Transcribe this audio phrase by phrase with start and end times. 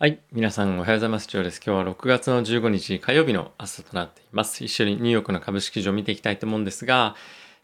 [0.00, 0.20] はい。
[0.30, 1.26] 皆さんおはようございます。
[1.26, 1.60] ジョーです。
[1.60, 4.62] 今日は6月の15日火曜日の朝となっています。
[4.62, 7.16] 一緒にニューヨークの株式市場を見ていきたいと思うんですが、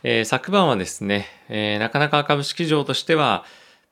[0.03, 3.45] えー昨晩はですね、えーなかなか株式市場としては、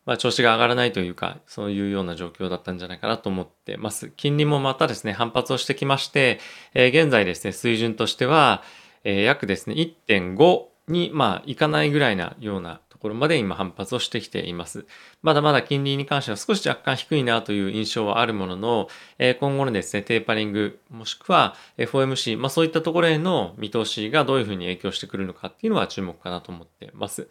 [0.07, 4.11] まあ、調子が上がらないというか、そういうような状況だったんじゃないかなと思ってます。
[4.17, 6.41] 金利もまたですね、反発をしてきまして、
[6.75, 8.65] えー現在ですね、水準としては、
[9.05, 14.87] え約ですね、1.5に、まあ、いかないぐらいなようなころまで今反発をしてきています。
[15.23, 18.89] まだまだ金利に関しては少し若干低いなという印象はあるものの、
[19.19, 27.29] え今後のですね、テーパリング、もしくは FOMC、まあそういったところへの見通しがどういうふうに影響してくるのかっていうのは注目かなと思っています。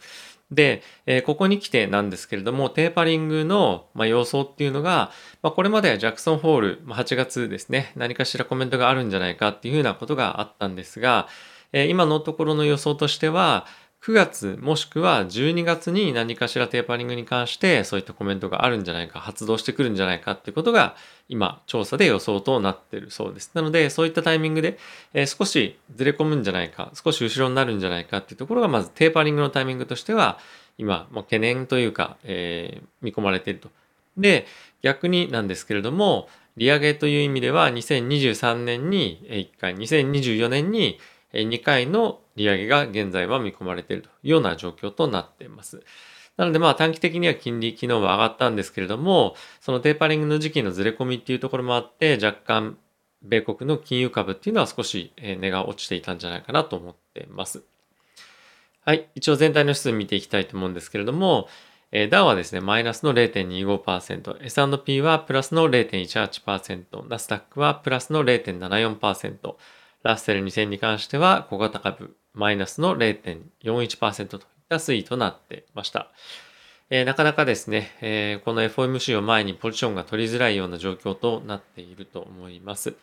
[0.52, 11.28] で、えここに来てなんですけれども、テーパリングの、ま、様相っていうのが、ま、これまではジャクソンホール、ま、8月ですね、何かしらコメントがあるんじゃないかっていうふうなことがあったんですが、
[11.74, 13.66] え今のところの予想としては、
[14.04, 20.96] 9月もしくは12月に何かしらテーパリングに関してそういったコメントがあるんじゃないか、発動してくるんじゃないかってことが
[21.30, 23.52] 今調査で予想となっているそうです。
[23.54, 24.80] なのでそういったタイミングで、
[25.14, 30.40] えー少しずれ込むんじゃないか、少し後ろになるんじゃないかっていうところがまずテーパリングのタイミングとしては
[30.80, 33.70] 今もう懸念というか、えー見込まれていると。
[34.18, 34.48] で、
[34.82, 36.28] 逆になんですけれども、
[36.58, 41.00] 利上げという意味では2023年に1回、2024年に
[41.34, 45.84] 2回の利上げが現在は見込まれているというような状況となっています。
[46.38, 52.78] なのでまあ短期的には金利昨日は上がったんですけれども、そのテーパリングの時期のずれ込みっていうところもあって、若干
[53.22, 57.64] 米国の金融株っていうのは少し値が落ちていたんじゃないかなと思っています。
[58.84, 59.10] はい。
[59.14, 61.48] 一応全体の指数見ていきたいと思うんですけれども、
[61.92, 69.56] えーダウはですね、マイナスの0.25%、S&P はプラスの0.18%、ナスダックはプラスの0.74%、
[70.04, 76.08] ラッセル2000に関しては小型株マイナスの0.41%といった推移となってました。
[76.90, 82.94] えーなかなかですね、えーこの FOMC を前にポジションが取りづらいような状況となっていると思います。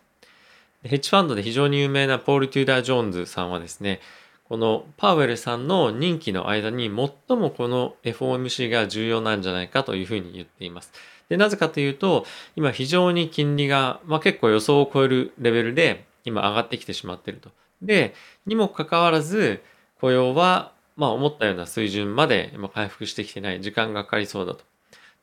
[0.83, 4.01] ヘッジファンドで非常に有名なポール・テューダー・ジョーンズさんはですね、
[4.49, 10.93] このパウエルさんの任期の間に最もこの FOMC が重要なんじゃないかというふうに言っています。
[11.29, 12.25] で、なぜかというと、
[12.57, 17.51] 今非常に金利が、まあ、結構予想を超えるレベルで今上がってきてしまっていると。
[17.83, 18.15] で、
[18.47, 19.63] にもかかわらず
[20.01, 24.65] 雇用はまあ思ったような水準まで今回復してきてない時間がかかりそうだと。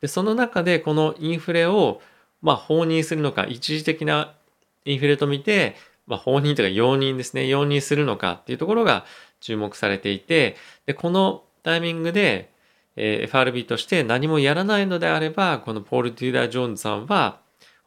[0.01, 2.01] で、その中でこのインフレを
[2.41, 4.33] まあ放任するのか、一時的な
[4.85, 5.75] インフレと見て、
[6.07, 9.05] まあ放任というか容認ですね、容認するのかっていうところが
[9.41, 10.55] 注目されていて、
[10.85, 12.49] で、このタイミングで、
[12.95, 17.39] えー FRB として何もやらないのであれば、このポール・テューダー・ジョーンズさんは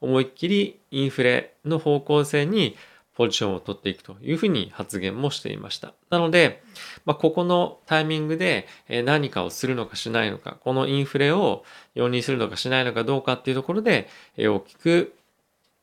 [0.03, 2.77] 思いっきりインフレの方向性に
[3.19, 5.93] ポジションを取っていくというふうに発言もしていました。
[6.09, 6.62] なので、
[7.05, 11.65] まあ、ここのタイミングで何かをするのかしないのか、このインフレを
[11.97, 14.09] 容認するのかしないのかどうかっていうところで、
[14.39, 15.17] 大きく、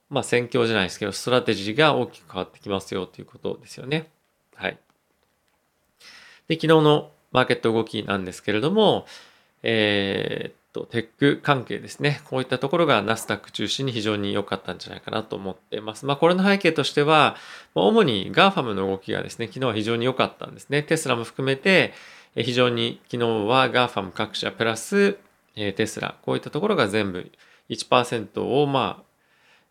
[0.10, 4.10] まあ、戦況じゃないですけど、ストラテジーが大きく変わってきますよということですよね。
[4.56, 4.78] はい。
[6.48, 9.08] で、昨日のマーケット動きなんですけれども、
[9.62, 12.22] えーと、テック関係ですね。
[12.26, 16.06] こういったところがナスダック中心に非常に良かったんじゃないかなと思っています。
[16.06, 17.38] まあ、これの背景としては、
[17.74, 20.84] 主に GAFAM の動きがですね、昨日は非常に良かったんですね。
[20.84, 21.94] テスラも含めて、
[22.36, 25.18] 非常に昨日は GAFAM 各社プラス、
[25.56, 27.32] えテスラ、こういったところが全部
[27.70, 29.04] 1%をまあ、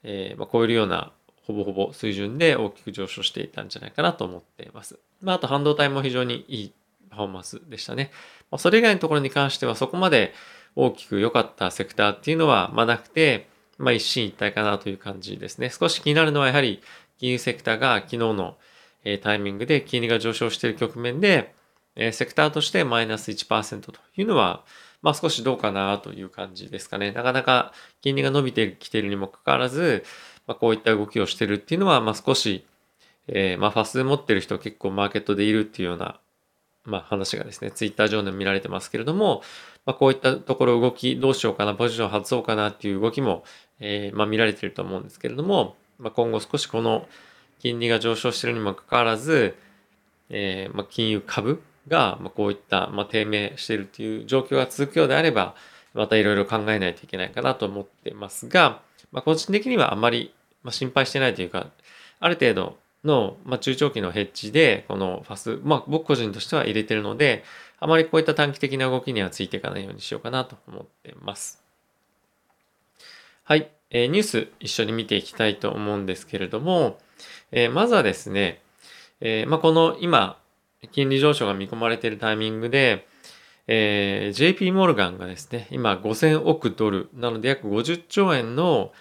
[0.03, 1.13] えーまあ、超えるような
[1.47, 4.99] ほぼほぼ水準で大きく上昇していたんじゃないかなと思っています。
[5.21, 6.73] まあ、あと半導体も非常にいい
[7.11, 8.11] パフォーマンスでしたね。
[8.51, 10.33] まあ、それ以外のところに関してはそこまで
[10.77, 13.49] 大きく良かったセクターっていうのはまあなくて、
[13.79, 15.71] まあ一進一退かなという感じですね。
[15.71, 16.83] 少し気になるのはやはり
[17.19, 18.57] 金融セクターが昨日の
[19.05, 21.55] えタイミングで金利が上昇している局面で、
[21.95, 24.65] えセクターとしてマイナス1%というのは、
[25.03, 27.13] まあ少しどうかなという感じですかね。
[27.13, 30.05] なかなか金利が伸びてきているにもかかわらず、
[30.47, 32.67] まあ、こういった動きをしてるっていうのは、まあ少し、
[33.29, 36.21] えーまあファス持ってる人結構マーケットでいるっていうような、
[36.85, 39.43] まあ話がですね、ツイッター上でも見られてますけれども、
[39.87, 43.45] まあこういったところ動きどうしようかな、ポジション外そうかなっていう動きも、
[43.81, 47.07] えーまあ見られていると思うんですけれども、まあ今後少しこの
[47.65, 49.57] 金利が上昇しているにもかかわらず、
[50.29, 55.55] えーまあ、金融株が、まあ、こういった、まあ、低迷しているっていう状況が続くようであれば、
[55.95, 58.83] またいろいろ考えないといけないかなと思ってますが、
[59.13, 61.69] まあ、個人的にはあまり、まあ、心配してないというか、
[62.21, 67.45] ある程度の、まあ、中長期のヘッジで、このファス、まあ、僕個人としては入れてるので、
[67.79, 71.63] あまりこういった短期的な動きにはついていかないようにしようかなと思ってます。
[73.45, 73.71] はい。
[73.91, 76.99] えーニュース一緒に見ていきたいと思うんですけれども、
[77.53, 78.63] えーまずはですね、
[79.21, 80.39] えーまあ、この今、
[80.93, 83.07] 金利上昇が見込まれているタイミングで、
[83.67, 88.93] えー JP モルガンがですね、今5000億ドルなので約50兆円の、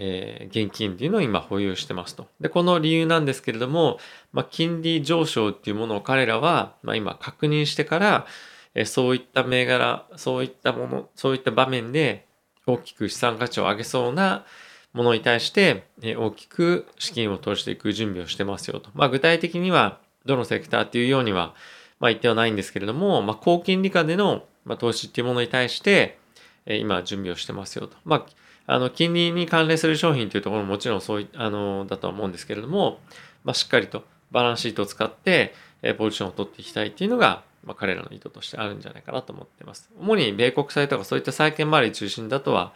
[0.00, 2.28] えー、現金っていうのを今保有してますと。
[2.40, 3.98] で、この理由なんですけれども、
[4.32, 8.26] まあ、金利上昇っていうものを彼らは、まあ、今確認してから、
[8.74, 12.26] えー、そういった銘柄、そういったもの、そういった場面で
[12.64, 14.46] 大きく資産価値を上げそうな
[14.92, 18.90] ものに対して、えー、大きく資金を投じていく準備をしてますよと。
[18.94, 21.54] まあ、具体的には、どのセクターっていうようには、
[21.98, 26.18] まあ、言ってはないんですけれども、まあ、高金利下での、まあ、投資っていうものに対して、
[26.66, 27.96] えー、今準備をしてますよと。
[28.04, 28.26] まあ
[28.68, 33.00] あの、金利に関連する商品というところももちろんそうい、あの、だとは思うんですけれども、
[33.42, 39.90] まあ、しっかりとバランスシートを使って、えポジションを取っていきたいっていうのが、まあ、彼らの意図としてあるんじゃないかなと思っています。
[39.98, 42.74] 主に米国債とかそういった債券周り中心だとは、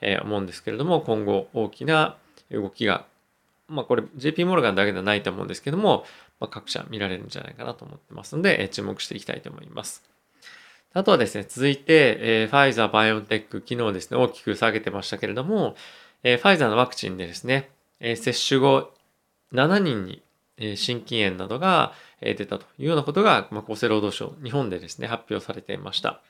[0.00, 2.16] え思うんですけれども、今後大きな
[2.50, 3.04] 動きが、
[3.68, 6.04] まあこれ JP モルガンだけではないと思うんですけども、
[6.40, 10.13] まあ、各社見られるんじゃないかなと思ってますので、え注目していきたいと思います。
[10.96, 15.74] あとはですね、続いて、えー、ファイザー、バイオンテック、昨日ですね、大きく下げてましたけれども、
[16.22, 17.68] えー、ファイザーのワクチンでですね、
[17.98, 18.92] えー、接種後
[19.52, 20.22] 7人に、
[20.56, 26.20] え、心筋炎などが、え、出たというようなことが、まあ、厚生労働省、日本でですね、発表されていました。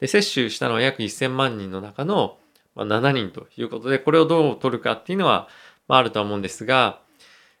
[0.00, 2.36] で、接種したのは約1000万人の中の、
[2.74, 5.48] まあ、7人ということで、これをどう取るかっていうのは、
[5.86, 7.00] まあ、あるとは思うんですが、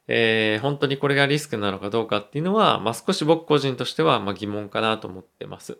[0.08, 5.78] えー、本当にこれがリスクなのかどうかっていうのは、まあ、少し僕個人としては、ま、疑問かなと思ってます。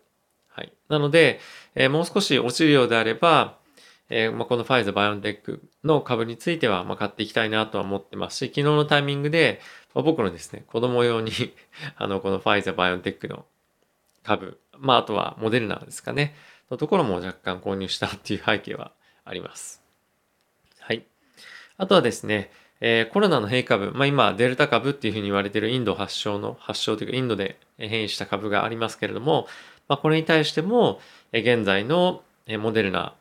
[0.60, 0.72] はい。
[0.90, 1.40] なので、
[1.74, 3.56] えー、もう少し落ちるようであれば、
[4.10, 9.60] えーまあ、このファイザー、バイオンテックの株については、まあ、買っていきたいなとは思ってますし、昨日のタイミングで、
[9.94, 11.32] まあ、僕のですね、子供用に
[11.96, 13.46] あの、このファイザー、バイオンテックの
[14.22, 16.36] 株、まあ、あとはモデルナですかね、
[16.70, 18.92] のところも若干購入したっていう背景は
[19.24, 19.82] あります。
[20.80, 21.06] はい。
[21.78, 22.50] あとはですね、
[22.82, 29.46] えー、コロナの変異株、まあ、今、デルタ株っていうふうに言われているインド発祥の、発祥というか、インドで変異した株がありますけれども、
[29.90, 31.00] まあ、これに対しても、
[31.32, 32.22] 現在の
[32.60, 33.12] モデルナ、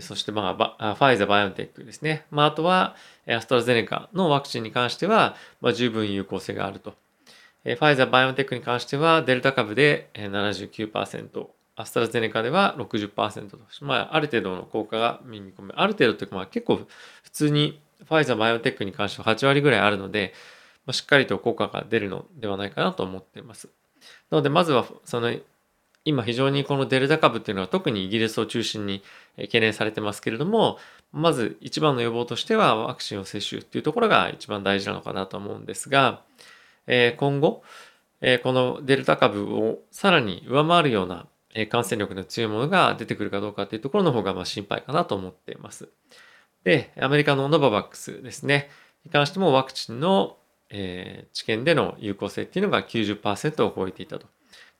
[0.00, 2.24] そしてまあファイザー、バイオンテックですね。
[2.30, 2.96] まあ、あとは
[3.28, 6.94] アストラゼネカのワクチンに関しては、まあ、十分有効性があると。
[7.64, 16.76] ファイザー、バイオンテックに関してはデルタ株で79%、アストラゼネカでは60%と、まあ、ある程度の効果が見込め、ある程度というか、まあ、結構
[17.22, 20.32] 普通にファイザー、バイオンテックに関しては8割ぐらいあるので、
[20.86, 23.68] まあ、しっかりと効果が出るのではないかなと思っています。
[24.30, 25.34] なので、まずはその
[26.04, 29.02] 今非常にこのデルタ株っていうのは特にイギリスを中心に
[29.36, 30.78] 懸念されてますけれども、
[31.12, 36.22] まず一番の予防としてはワクチンを接種っていうところが一番大事なのかなと思うんですが、
[36.86, 37.62] え今後、
[38.22, 41.26] えこのデルタ株をさらに上回るような
[41.68, 45.88] 感染力の強いものが出てくるかどうかっていうところの方がま心配かなと思っています。
[46.64, 48.70] で、アメリカのノババックスですね、
[49.04, 50.36] に関してもワクチンの、
[50.72, 54.26] え治験での有効性っていうのが90%を超えていたと。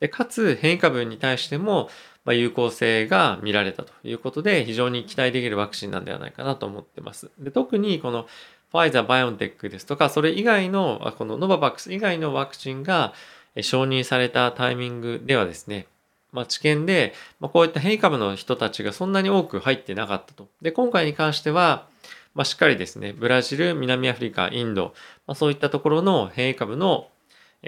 [0.00, 1.88] でかつ変異株に対しても、
[2.24, 7.30] ま有効性が見られたということで非常に期待できるワクチンなんではないかなと思ってます。
[7.38, 8.26] で特にこの
[8.70, 13.12] ファイザー、バイオンテックですとか、それ以外の、このノババックス以外のワクチンが
[13.60, 15.86] 承認されたタイミングではですね、
[16.32, 20.48] まあ、治験で、まあ、こういった変異株の人たちがそんなに多く入ってなかったと。
[20.62, 21.88] で、今回に関しては、
[22.34, 24.94] まあ、しっかりですね、ブラジル、南アフリカ、インド、
[25.26, 27.08] まあ、そういったところの変異株の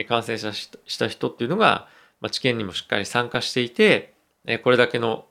[0.08, 1.88] 感染者した人っていうのが、
[2.22, 4.14] まあ、治験にもしっかり参加していて、
[4.46, 5.26] えこれだけの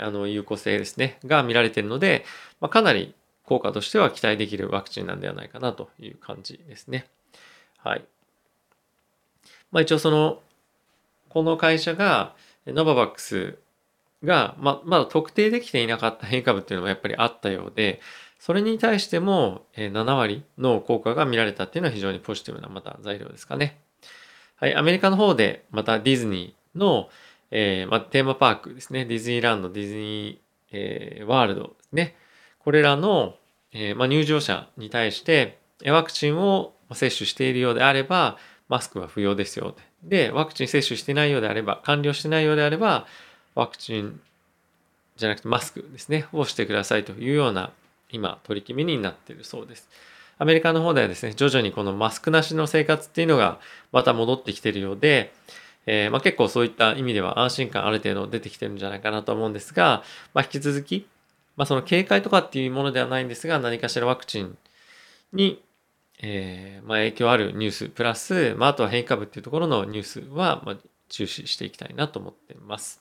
[0.00, 2.24] あの有効性ですね、が見られているので、
[2.60, 3.14] まあ、かなり
[3.44, 7.06] 効果としては期待できるワクチンなんではないかなという感じですね。
[7.76, 8.04] はい。
[9.70, 10.40] まあ一応その、
[11.28, 12.34] この会社が、
[12.66, 13.58] ノババックス
[14.24, 18.00] が、ままだ特定できていなかった変異株っていうのもやっぱりあったようで、
[18.38, 23.78] それに対しても7割の効果が見られたっていうのは非常にポジティブなまた材料ですかね。
[24.56, 27.10] はい、アメリカの方でまたディズニーの、
[27.50, 30.38] えーまテーマパークですね、ディズニーランド、ディズニー、
[30.72, 32.16] えー、ワールドですね、
[32.58, 33.34] これらの、
[33.72, 39.76] えーま入場者に対してワクチンを接種しているようであれば、マスクは不要ですよ。
[40.02, 43.06] で、ワクチン接種してないようであれば、完了してないようであれば、
[43.54, 44.20] ワクチン
[45.16, 47.72] じゃなくてマスクですね、をしてくださいというような
[48.10, 49.88] 今取り決めになっているそうです。
[50.38, 53.58] アメリカの方ではですね、徐々にこのマスクなしの生活っていうのが
[53.92, 55.32] また戻ってきているようで、
[55.86, 60.02] えー、まあ、結構そういった意味では安心感ある程度出てきてるんじゃないかなと思うんですが、
[60.34, 61.06] まあ、引き続き、
[61.56, 64.58] まあ、その警戒とかっていうものではないんですが、何かしらワクチン
[65.32, 65.62] に、
[66.20, 70.76] えー、まあ、影響あるニュース、プラス、まあ、あとは変異株っていうところのニュースは、ま
[71.08, 73.00] 注視していきたいなと思っています。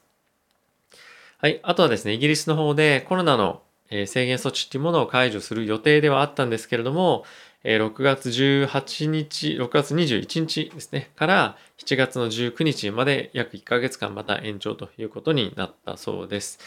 [1.39, 1.59] はい。
[1.63, 7.25] あとはですね、イギリスの方でコロナのえ制限措置っていうものを解除する予定ではあったんですけれども、
[7.63, 16.59] え6月18日、6月21日ですね、から7月の19日まで約1ヶ月間また延長ということになったそうです。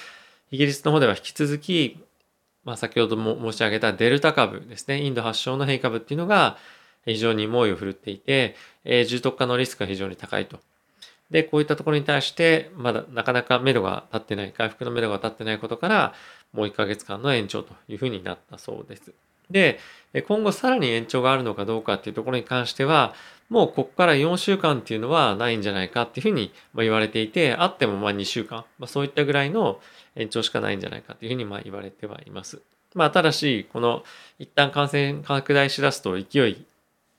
[0.51, 1.99] イギリスの方では引き続き、
[2.65, 6.59] まあ、先ほども申し上げたデルタ株ですね、インド発症の変異株っていうのが
[7.05, 10.59] 非常に猛威を振るっていて、え、重篤化のリスクが非常に高いと。
[11.31, 16.15] で、こういったところに対して、まだなかなか目処が立ってない、回復の目処が立ってないことから、
[16.53, 19.13] もう1ヶ月間の延長というふうになったそうです。
[19.51, 19.81] で、
[20.27, 23.15] 今後さらに延長があるのかどうかっていうところに関しては、
[23.49, 29.81] もうここから4週間っていうのはないんじゃないかっていうふうに言われていて、あってもまあ2週間、まあ、そういったぐらいの
[30.17, 32.61] 延長しかないんじゃないかっていうふうにまあ言われてはいます。
[32.95, 34.03] まあただし、この
[34.39, 36.67] 一旦感染拡大しだすと勢い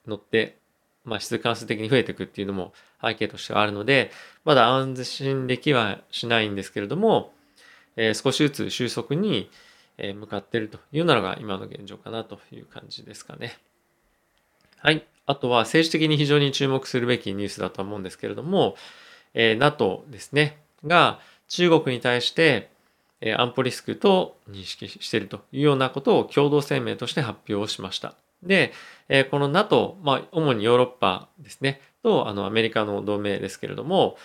[0.07, 0.57] 乗って、
[1.05, 4.11] まあ、質関数的に増えていくっていうのも背景としてはあるので、
[4.45, 7.31] まだ安心できはしないんですけれども、
[8.01, 9.51] え、少しずつ収束に
[9.97, 13.57] 向かっているというのが今の現状かなという感じですかね。
[14.77, 15.05] はい。
[15.25, 18.75] あとは政治的に非常に注目するべきニュースだと思うんですけれども、
[19.33, 22.69] え、NATO ですね、が中国に対して、
[23.21, 28.15] 安保リスクと認識しているというようなことを共同声明として発表しました。
[28.41, 28.71] で、
[29.09, 34.17] え、この NATO、まあ、主にヨーロッパですね、とあのアメリカの同盟ですけれども、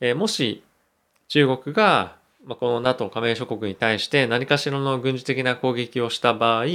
[0.00, 0.64] え、もし
[1.28, 6.66] 中国が、まあ、この NATO 加盟諸国に対して何かしらの軍事的な攻撃をした場合、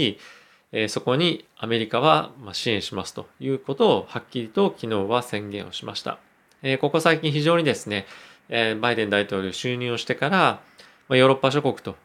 [0.71, 6.17] え、そこにアメリカは支援しますということをはっきりと昨日は宣言をしました。
[6.63, 8.05] え、ここ最近非常にですね、
[8.49, 10.61] え、バイデン大統領就任をしてから、
[11.07, 11.95] ま、ヨーロッパ諸国と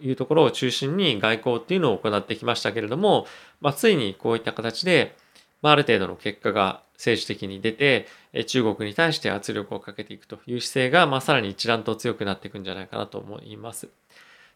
[0.00, 3.26] いうところを中心に外交っていうのを行ってきましたけれども、
[3.60, 5.16] まあ、ついにこういった形で、
[5.60, 8.06] まあ、ある程度の結果が政治的に出て、
[8.46, 13.88] 中国に対して圧力をかけていくという姿勢が、まあ、さらに一段と強くなっていくんじゃないかなと思います。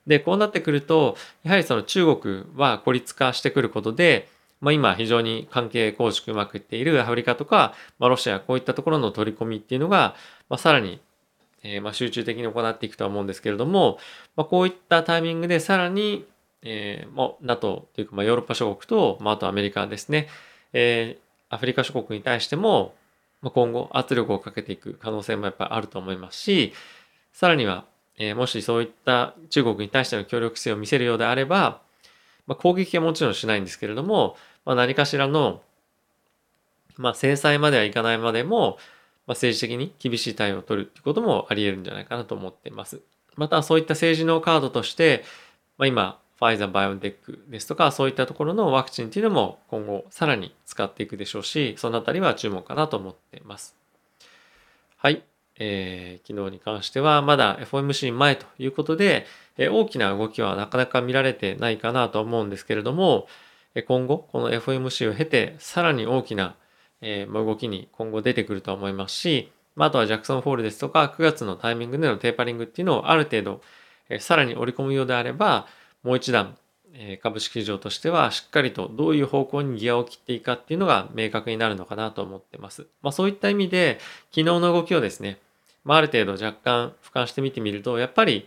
[0.06, 4.28] で、こうなってくると、やはりその中国は孤立化してくることで、
[4.60, 10.14] まあ、今非常に関係構築うまくいっているアフリカとか、まあ、ロシア、こういったところの取り込みっていうのが、
[10.48, 11.00] まあ、さらに
[11.66, 13.98] えー、まあ、集中的に行っていくとは思うんですけれども、
[14.36, 16.24] まあ、こういったタイミングでさらに、
[16.62, 20.28] えー、もう NATO というか、まあ、ヨーロッパ諸国と、まあ、あとアメリカですね、
[20.72, 22.94] えー、アフリカ諸国に対しても、
[23.42, 26.72] ま、今後圧力をかけていく可能性もやっぱりあると思いますし、
[27.32, 27.84] さらには、
[28.18, 31.82] え、もしそういった中国に対しての協力性を見せるようであれば、
[32.46, 35.62] ま、攻撃はもちろんしないんですけれども、ま、何かしらの、
[36.96, 38.78] ま、制裁まではいかないまでも、
[39.26, 43.00] ま、政治的に厳しい対応を取るっていうこともあり得るんじゃないかなと思っています。
[43.36, 45.24] またそういった政治のカードとして、
[45.78, 53.76] まあ、今、ファイザー、バイオンテックですとか、そういったところのワクチンっていうのも今後さらに使っていくでしょうし、そのあたりは注目かなと思っています。
[54.96, 55.22] はい。
[55.58, 59.26] えー、昨日に関してはまだ FOMC 前ということで、
[59.56, 63.26] えー、大きな動きはなかなか見られてないかなと思うんですけれども、
[63.74, 66.56] え、今後、この FOMC を経て、さらに大きな
[67.00, 73.60] えー、動きに今後出てくると思いますし、まあ、とはジャクソンフォールですとか9月のタイミングでのテーパリングっていうのをある程度、
[74.08, 75.66] え、さらに織り込むようであれば
[76.06, 76.56] もう一段、
[76.94, 82.86] え、株式市場としてはしっかりとどういう方向にギアを切っていくかっていうのが明確になるのかなと思ってます。
[83.02, 83.98] まあ、そういった意味で
[84.30, 85.38] 昨日の動きをですね、
[85.84, 88.46] まあ、ある程度若干俯瞰してみてみるとやっぱり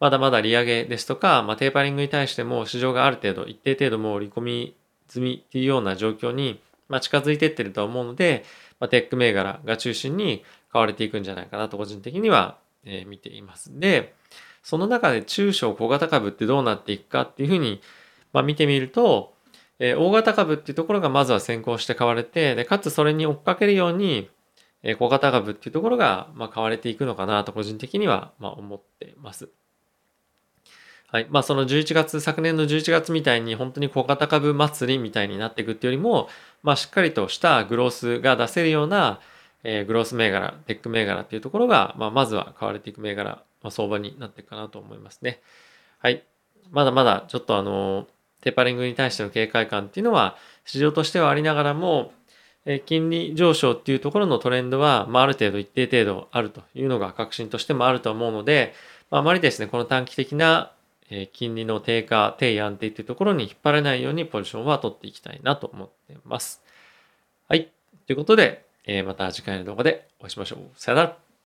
[0.00, 4.74] まだまだ利上げですとか、まあ、テーパリングに対しても市場がある程度一定程度もう織り込み
[5.08, 8.44] 済みっていうような状況にま、近づいてってると思うので、
[8.80, 13.78] まあ、テック銘柄が中心に買われていくんじゃないかなと個人的には、え、見ています。
[13.78, 14.14] で、
[14.62, 17.80] その中で中小小型株ってどうなっていくかっていうふうに、
[18.32, 19.34] まあ、見てみると、
[19.78, 24.28] えー、大型株っていうところがまずは先行して買われて、で、かつそれに追っかけるように、
[24.82, 29.48] えー、小型株っていうところが、まあ、買われていくのかなと個人的には、まあ、思ってます。
[31.10, 31.26] はい。
[31.30, 36.28] まあその11月、昨年の11月みたいに本当に小型株祭りみたいになっていくっていうよりも、
[36.62, 39.18] まあしっかりとしたグロースが出せるような、
[39.64, 45.40] えー、グロース銘柄、テック銘柄っていうところが、まあまずは買われていく銘柄、まあ、相場になっていくかなと思いますね。
[45.98, 46.22] はい。
[46.70, 48.06] まだまだちょっとあの、
[48.40, 52.12] テーパリングに対しての警戒感っていうのは市場としてはありながらも、
[52.66, 58.74] え金利上昇っていうところのトレンドは、まあ、ある程度一定程度あるというのが確信としてもあると思うので、
[59.10, 60.72] まあ、あまりですね、この短期的な
[61.32, 66.62] 金利の低下、低位安定というところに引っ張れないようにポジションは取っていきたいなと思っています。
[67.48, 67.70] はい。
[68.06, 70.58] ということで、えまた次回の動画でお会いしましょう。
[70.74, 71.27] さよなら。